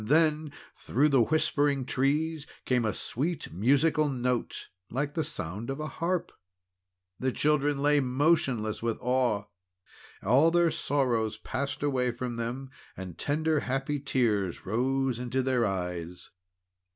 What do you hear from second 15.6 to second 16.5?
eyes.